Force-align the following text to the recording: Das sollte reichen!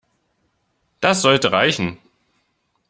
Das 0.99 1.21
sollte 1.21 1.51
reichen! 1.51 1.99